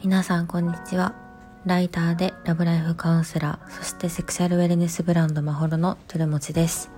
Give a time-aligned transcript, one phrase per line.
[0.00, 1.12] 皆さんこんにちは。
[1.66, 6.92] ライターでラブライフカウンセラーそしてセクシャルウェルネスブランドマホロのトゥルモチです。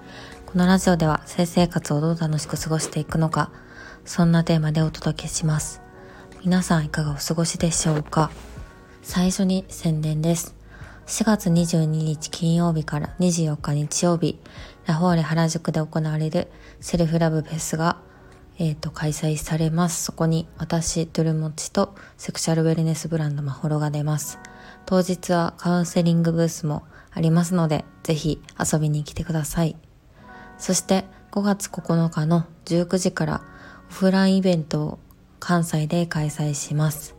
[0.44, 3.50] このラジオでは性生活をどう楽しく過ごしていくのか
[4.04, 5.80] そんなテーマでお届けします。
[6.44, 8.30] 皆さんいかがお過ごしでしょうか？
[9.02, 10.54] 最初に宣伝です。
[11.06, 14.40] 4月22日金曜日から24日日曜日
[14.86, 16.48] ラフォーレ原宿で行われる
[16.80, 18.02] セルフラブフェスが
[18.58, 20.02] え、ー、と、開催されます。
[20.02, 24.38] そこに私、トゥルモチとセクシャルウェルネスブランドマホロが出ます。
[24.86, 29.76] 当日はカウンセリングブースもありますので、ぜひ遊びに来てください。
[30.56, 33.42] そして5月9日の19時から
[33.90, 34.98] オフラインイベントを
[35.38, 37.14] 関西で開催します。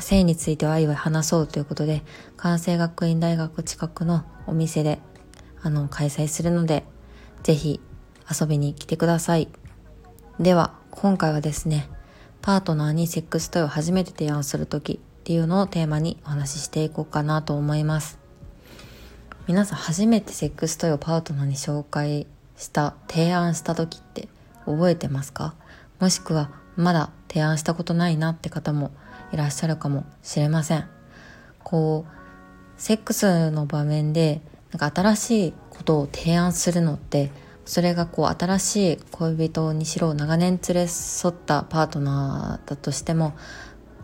[0.00, 2.02] 性については愛は話そうということで、
[2.36, 5.00] 関西学院大学近くのお店で
[5.62, 6.84] あの開催するので、
[7.42, 7.80] ぜひ
[8.30, 9.48] 遊びに来てください。
[10.38, 11.88] では、今回はですね、
[12.42, 18.18] パートナーにセックストイを初めて提案するときっていうのをテーマにお話ししていこうかなと思います。
[19.46, 24.28] 皆さん初めてセックストイをパートナーに紹介した、提案した時って
[24.64, 25.54] 覚えてますか？
[25.98, 28.92] もしくはまだ提案したことないなって方も
[29.32, 30.88] いらっしゃるかもしれません。
[31.62, 32.20] こう、
[32.80, 34.40] セックスの場面で
[34.72, 37.30] なんか新しいことを提案するのって
[37.66, 43.34] それがこう新しい恋人にしろ長年連れ添ったパートナーだとしても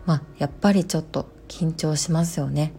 [0.05, 2.73] まあやっぱりちょっと緊張しますよね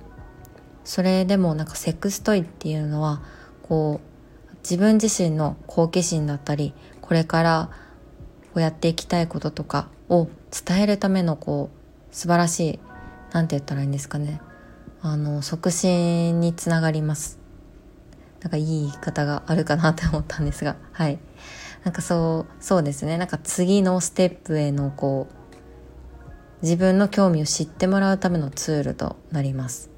[0.84, 3.22] それでもなんかセックストイっていうのは
[3.62, 7.70] こう自分自身の好奇心だったりこれから
[8.44, 10.28] こうやっていきたいこととかを
[10.66, 11.77] 伝えるためのこう
[12.11, 12.78] 素晴らしい
[13.33, 14.41] 何て言ったらいいんですかね。
[15.01, 17.39] あの促進につながります。
[18.41, 20.77] なんかいい言い方があるかなって思ったんですが。
[20.92, 21.19] はい。
[21.84, 23.19] なんかそうそうですね。
[23.19, 25.34] なんか次のステップへのこう
[26.62, 29.91] 自分の興味を知ってもらうためのツールとなります。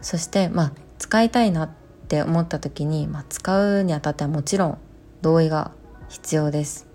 [0.00, 1.70] そしてまあ使いたいなっ
[2.08, 4.78] て思った時に、まあ、使うにあたってはもちろん
[5.22, 5.72] 同意が
[6.08, 6.86] 必要です。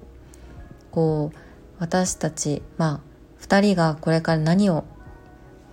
[0.92, 1.38] こう
[1.80, 3.07] 私たちまあ
[3.48, 4.84] 2人がこれから何を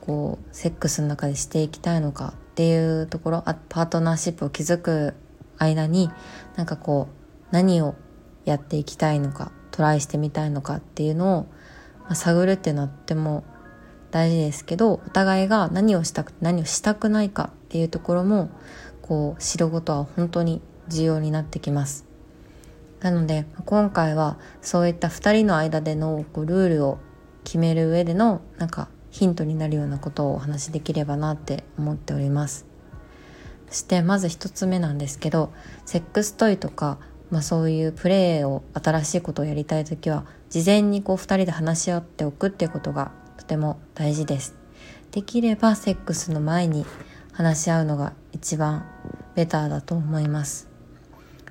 [0.00, 5.14] こうセックスの中でしていきたいのかっていうところあパートナーシップを築く
[5.58, 6.10] 間に
[6.56, 7.14] なんかこう
[7.50, 7.94] 何を
[8.44, 11.42] やっていきたいのかトライしてみたいのかっていうのを、
[12.02, 13.42] まあ、探るっていうのはとても
[14.12, 18.50] 大事ですけどお互いが何をしたく何をしたくないかっていうところも
[19.02, 22.06] こう知ることは本当に重要になってきます。
[23.00, 26.98] なので今回はそういった2人の間でのこうルールを
[27.44, 32.66] 決める上でのなんかヒントになるようなことをお話しできればなって思っております。
[33.68, 35.52] そしてまず一つ目なんですけど
[35.84, 36.98] セックストイとか、
[37.30, 44.54] まあ、そういうプレーを新しいことをやりたい時は事前にこう2人で話し合っておくっていうことがとても大事です。
[45.10, 46.84] できればセックスの前に
[47.32, 48.84] 話し合うのが一番
[49.34, 50.68] ベターだと思います。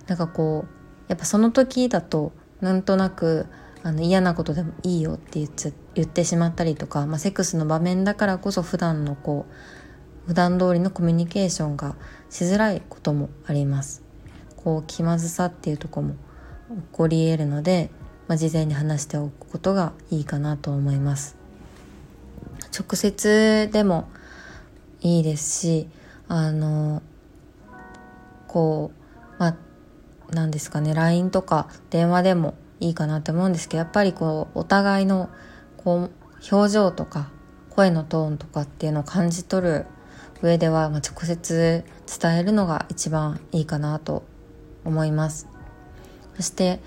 [0.08, 2.32] なんかこうやっぱその時だと
[2.62, 3.48] なんとなく
[3.84, 5.50] あの嫌なことでもいいよって言っ
[5.94, 9.46] 言ってしまったりとか、まあ、セックスの場面だからこそ普段のこ
[10.26, 11.96] う普段通りのコミュニケーションが
[12.30, 14.02] しづらいこともあります。
[14.56, 16.18] こう気まずさっていうとこも起
[16.94, 17.90] こり得るので、
[18.30, 21.36] まあ、事前に話しておくことがいいかなと思います。
[22.74, 24.08] 直接でも
[25.02, 25.90] いいですし
[26.30, 27.04] あの
[28.48, 28.92] こ
[29.38, 29.56] うまあ
[30.32, 35.30] 何ですかね LINE とか電話でもいいかなって思うんですけどやっぱりこうお互いの
[35.78, 36.12] こう
[36.52, 37.32] 表情とか
[37.70, 39.86] 声のトーンとかっていうのを感じ取る
[40.42, 41.86] 上では、まあ、直接
[42.22, 44.24] 伝えるのが一番いいかなと
[44.84, 45.48] 思います。
[46.36, 46.82] そして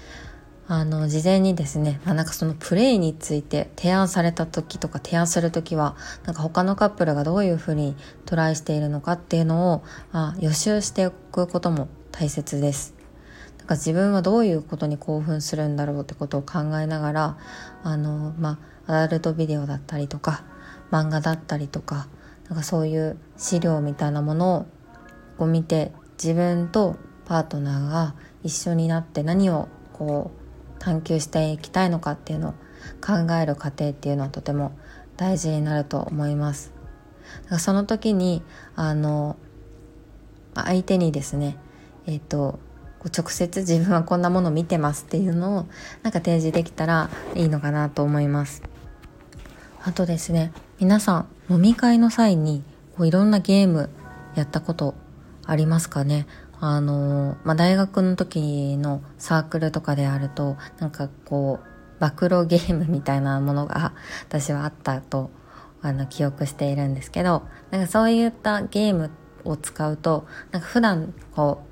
[0.69, 12.96] あの事前にですね、まあ、なんかそのプレイについて提案された時とか提案する時はなんか他のカップルがどういうふうにトライしているのかっていうのをあ予習しておくことも大切です。
[13.67, 17.39] か自分はどういうことに興奮するんだろうってことを考えながら
[17.83, 20.45] あの、まあ、アダルトビデオだったりとか
[20.91, 22.09] 漫画だったりとか
[22.49, 24.67] なんかそういう資料みたいなもの
[25.39, 25.93] を見て
[26.23, 32.53] 自分とパートナーが一緒になって何をこう探求していきたいのかっていうのを
[33.05, 34.73] 考える過程っていうのはとても
[35.17, 36.73] 大事になると思います。
[37.43, 38.43] だからその時に
[38.77, 39.37] あの
[40.55, 41.59] 相手にですね
[42.07, 42.61] えっ、と
[43.05, 45.67] 直接自分はこんなもの見てますっていうのを
[46.03, 48.63] なんか提示できたらいいのかなと思います。
[49.85, 52.65] あとですね皆さん飲み会の際に
[52.97, 53.91] こういろんなゲーム
[54.35, 54.95] やったこと
[55.45, 56.27] ありますかね？
[56.59, 63.95] あの、まあ、大学の時のサークルとかであるとなんかこう暴露ゲームみたいなものが
[64.27, 65.31] 私はあったと
[65.83, 69.11] あの記憶しているんですけどなんかそういったゲーム
[69.45, 71.66] を使うとなんか普段こう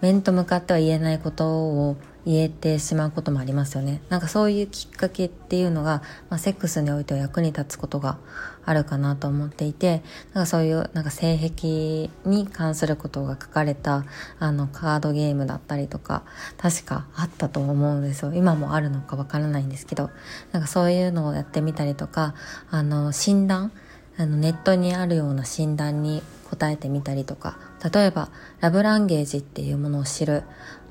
[0.00, 4.02] 面と向かっては言えないことを言えてしまうこともありますよね。
[4.10, 8.18] なんかそういうきっかけっていうのが、まあ、セックスにおいては役に立つことが
[8.66, 10.02] あるかなと思っていて、
[10.34, 14.04] なんかそういうなんか性癖に関することが書かれた
[14.38, 16.24] あのカードゲームだったりとか、
[16.58, 18.34] 確かあったと思うんですよ。
[18.34, 20.10] 今もあるのかわからないんですけど、
[20.52, 22.34] なんかそういうのをやってみたりとか、
[22.70, 23.72] あの診断？
[24.18, 27.58] あのネットにあるような診断に答えてみたりとか
[27.92, 28.30] 例えば
[28.60, 30.42] ラブランゲージっていうものを知る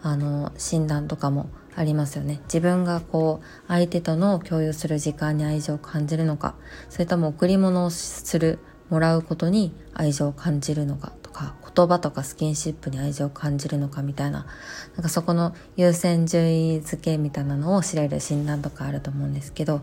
[0.01, 2.41] あの診断とかもありますよね。
[2.45, 6.55] 自分がこう相手との共有する時間に愛情を感じるのか
[6.89, 8.59] それとも贈り物をする
[8.89, 14.47] もらうことに愛情を感じるのかとか言葉とかスキンシップに愛情を感じるのかみたいな
[14.95, 19.81] なんかそこの優先順位付けみたいなのを知れる診断とかあると思うんですけど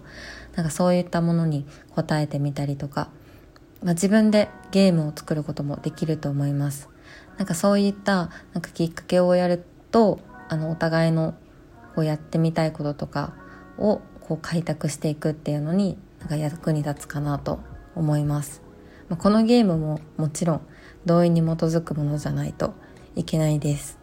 [0.57, 3.11] なんかそういったものに答えてみたりとか、
[3.87, 6.91] まあ、自分でゲームを作ることもできると思います。
[7.39, 10.19] なんかそういったなんかきっかけをやると
[10.49, 11.35] あのお互いの
[11.95, 13.35] こうやってみたいこととか
[13.79, 17.61] をこう開拓していくっていうのになんか役に立つかなと
[17.95, 18.61] 思います、
[19.09, 20.61] まあ、このゲームももちろん
[21.05, 22.75] 同意に基づくものじゃないと
[23.15, 23.99] いけないです、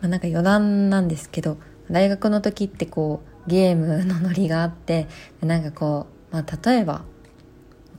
[0.00, 1.58] まあ、なんか余談なんですけど
[1.88, 5.06] 大学の時ってこうゲームのノリがあって
[5.40, 7.04] なんかこう、まあ、例えば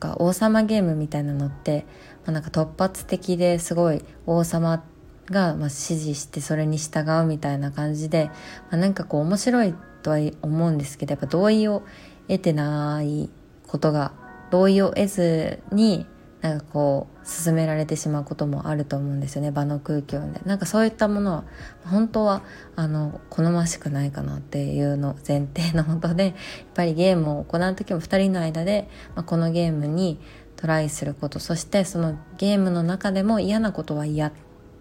[0.05, 1.85] か王様ゲームみたいなのって、
[2.25, 4.83] まあ、なんか突発的ですごい王様
[5.29, 8.25] が、まあ、指示してそれに従うみたいな感じで、
[8.69, 9.73] まあ、なんかこう面白い
[10.03, 11.83] とは思うんですけどやっぱ同意を
[12.27, 13.29] 得てない
[13.67, 14.13] ことが
[14.51, 16.05] 同意を得ずに
[16.45, 19.49] なんかこう進められてしまうこともあると思うんですよね。
[19.51, 21.43] 場の空気をでなんかそういったものは
[21.85, 22.43] 本当は
[22.75, 26.33] あの好ましくないかなっていうの前提のもとでやっ
[26.75, 30.19] ぱりゲームを行う時も2人の間で、まあ、このゲームに
[30.55, 31.39] トライすること。
[31.39, 34.31] そしてそのゲームの中でも嫌なことは嫌っ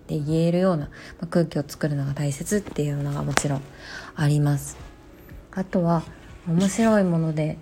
[0.07, 0.91] て言えるような
[1.21, 3.63] ま空気を作るのが大切っていうのがもちろん
[4.17, 4.77] あります。
[5.53, 6.03] あとは
[6.47, 7.57] 面白いもので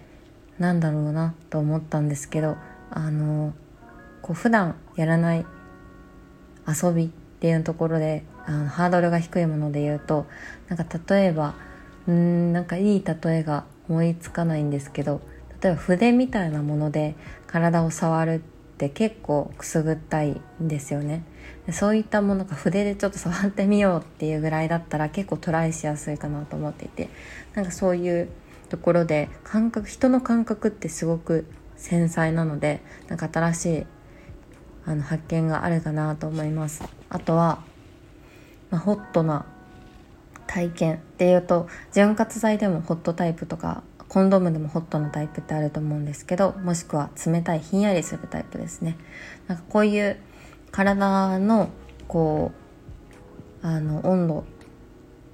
[0.58, 2.56] なんだろうなと思ったんですけど
[2.90, 3.54] あの
[4.22, 5.46] こう普段やらない
[6.66, 7.08] 遊びっ
[7.40, 10.26] ていうところであのハードルが低いもので言うと
[10.68, 11.54] なんか例えば
[12.06, 15.20] うんなんかいい例えが思いつかないんですけど
[15.60, 17.14] 例えば筆みたいなもので
[17.46, 18.38] 体を触るっ
[18.78, 21.24] て結構くすぐったいんですよね。
[21.70, 27.08] そういったものが筆でちょっと触ってみようっていうぐらいだったら結構トライしやすいかなと思っていて
[27.54, 28.28] なんかそういう
[28.68, 31.46] ところで感覚人の感覚ってすごく
[31.76, 33.86] 繊細なのでなんか新しい
[34.84, 36.82] あの発見があるかなと思います。
[37.08, 37.62] あとは、
[38.70, 39.46] まあ、ホットな
[40.46, 48.98] 体験っていうと潤滑剤でもホットタイプとかコンドームでもホットなタイプってあると思うんですけどもしくは冷たいひんやりするタイプですね。
[49.46, 50.18] なんかこういう
[50.70, 51.70] 体の
[52.08, 52.52] こ
[53.62, 54.44] うあの温度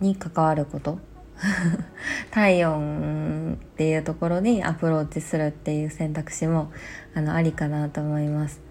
[0.01, 1.01] に関わること
[2.31, 6.71] 体温っていうところにアプローチするっていう選択肢も
[7.15, 8.68] あのありかなと思います。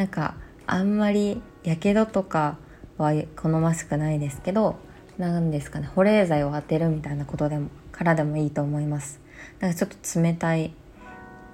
[0.00, 0.34] なんか
[0.66, 2.56] あんまりやけどとか
[2.96, 4.76] は好ましくないですけど
[5.18, 9.20] 何ですかね保冷剤を当てるみたいなことでもからでもいいと思います。
[9.58, 10.72] なんかちょっと冷たい、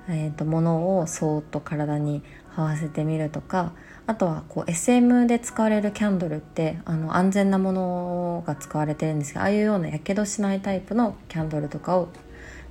[0.09, 2.23] えーとものをそーっと体に
[2.54, 3.73] 合わせてみるとか
[4.06, 12.11] あとはこう SM で使われるキャンドルってあの安全なものが使われてるんですがああいうようなやけどしないタイプのキャンドルとかを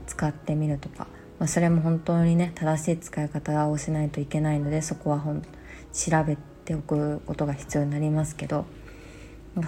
[0.08, 1.08] 使ってみるとか、
[1.38, 5.44] まあ、それも本当にね正しい使い方をしないといけないのでそこはほん
[5.96, 8.66] 調べておくことが必要になりますけど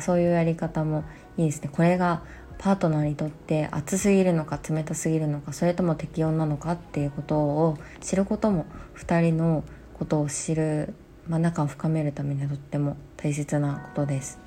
[0.01, 1.05] そういうやり方も
[1.37, 1.69] いいですね。
[1.71, 2.21] これが
[2.57, 8.65] パートナーにとって熱すぎるのか冷たすぎるのかそれとも適温なのかっていうことを知ることも
[8.95, 9.63] 2人の
[9.97, 10.93] ことを知る
[11.29, 14.39] まあ、仲を深めるためにはとっても大切なことです。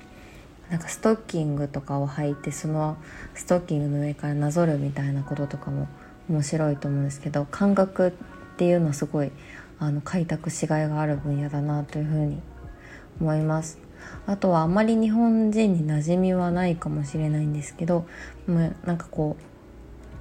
[0.69, 2.97] なんかストッキングとかを履いてその
[3.35, 5.89] ストッキングの上からなぞるみたいなこととかも
[6.29, 8.11] 面白いと思うんですけど感覚っ
[8.55, 9.31] ていうのはすごい
[9.81, 12.39] あの開拓しがいがある分野だなというふうに
[13.19, 13.79] 思います。
[14.27, 18.05] あとはあまり日本人に馴染みはないかもしれないんですけど
[18.47, 19.37] もうなんかこ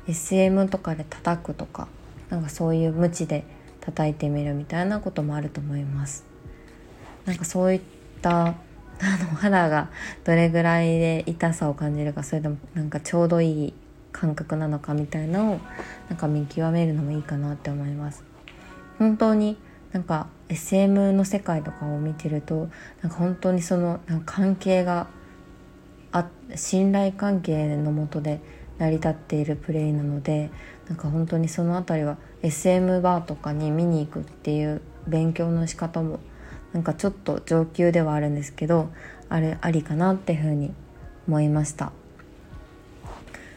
[0.07, 1.88] う SM とかで叩くとか
[2.31, 3.45] なんかそういう無知で
[3.81, 6.25] 叩いてみるみたいなこともあると思います。
[7.26, 7.81] なんかそういっ
[8.23, 8.55] たあ
[8.99, 9.90] の肌が
[10.25, 13.75] どれぐらいで痛さを感じるかそれともなんかちょうどいい
[14.11, 15.61] 感覚なのかみたいなのを
[16.09, 18.30] なんか見極めるのもいいかなって思います。
[19.00, 19.57] 本当に
[19.92, 22.69] なんか SM の世界とかを見てると
[23.00, 25.09] なんか本当にそのなんか関係が
[26.12, 28.40] あ信頼関係のもとで
[28.76, 30.50] 成り立っているプレイなので
[30.87, 36.21] なんか本当にその辺りは SM バーとかに見に行くっていう勉強の仕方も
[36.75, 38.90] なんかちょっと上級ではあるんですけど
[39.30, 40.75] あれありかなっていうふうに
[41.26, 41.92] 思いました。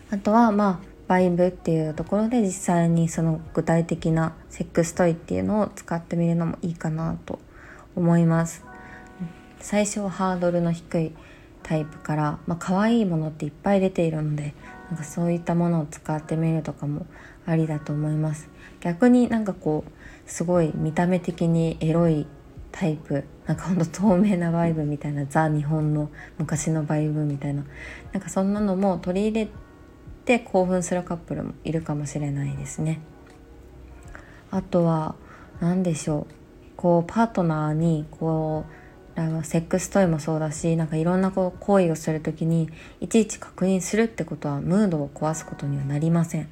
[0.09, 7.39] あとはまあバイブっていうところで実際にその具体的なセックストイっていうのを使ってみるのもいいかなと
[7.95, 8.63] 思います。
[9.59, 11.13] 最初はハードルの低い
[11.61, 14.53] タイプから、まあ可愛いものっていっぱい出ているので
[14.89, 17.05] なんかそういったものを使ってみるとかも
[17.45, 18.49] ありだと思います。
[18.81, 19.91] 逆になんかこう
[20.29, 22.27] すごい見た目的にエロい
[22.71, 27.63] タイプなんかほんと透明なバイブみたいなザ日本の昔のバイブみたいな
[28.11, 29.51] なんかそんなのも取り入れ
[30.25, 32.99] て興奮するカップルもいるかもしれないですね。
[34.51, 35.15] あとは
[35.59, 36.33] 何でしょう。
[36.75, 38.65] こうパートナーにこ
[39.15, 46.49] うセックストイもそうだしなんかいろんなこう行為をする時にいちいち確認するってことはムードを壊すことにはなりません。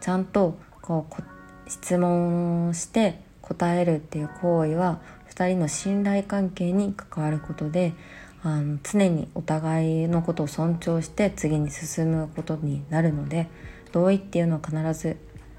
[0.00, 5.00] ちゃんとこう質問して答えるっていう行為は
[5.30, 7.94] 2人の信頼関係に関わることで
[8.42, 13.48] あの常にお互いのことを尊重して次に進むことになるので
[13.92, 15.16] 同意っていうのを必ず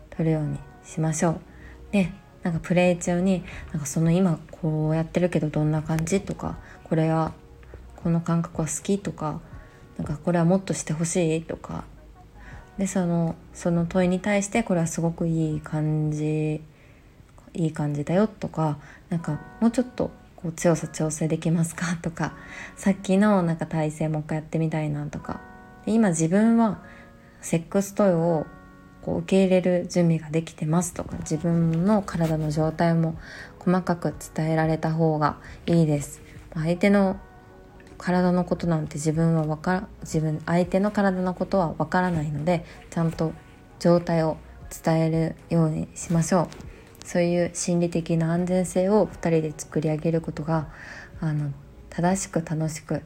[0.10, 1.42] 取るようにしましょう。
[1.92, 2.12] で
[2.44, 7.34] なんかプレイ中になんかその今こうやってるけどどんな感じとかこれは
[7.98, 9.42] この感覚は好きとか
[9.98, 11.84] なんかこれはもっとしてほしいとか
[12.78, 16.62] でそのその問いに対してこれはすごくいい感じ
[17.54, 20.10] いい感じだよとかなんかもうちょっと
[20.42, 21.98] こう強さ調整できますか？
[22.02, 22.34] とか
[22.76, 25.42] さっきのなんか体勢もう一回やってみたいなとか。
[25.88, 26.84] 今自分は
[27.42, 28.46] セックストイを
[29.02, 33.18] こう受け入れる準備ができてますとか自分の体の状態も
[33.58, 36.22] 細かく伝えられた方がいいです。
[36.54, 37.18] 相手の
[37.98, 43.34] 体のことなんて自分はわから自分相手の体のことはわからないのでちゃんと
[43.80, 44.38] 状態を
[44.84, 46.71] 伝えるようにしましょう。
[47.06, 50.68] そういう心理的な安全性を2人で作り上げることが
[51.20, 51.52] あの
[51.90, 53.02] 正しく楽しく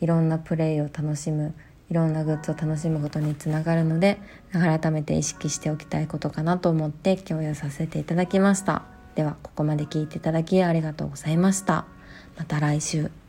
[0.00, 1.54] いろんなプレイを楽しむ
[1.90, 4.18] いろんなグッズを楽しむことにつながるので
[4.52, 8.82] 改めて意識しておきたいことかなと思って共有させていただきました。
[9.14, 11.86] ではここまで聞いていただきありがとうございました。
[12.36, 13.27] また来週。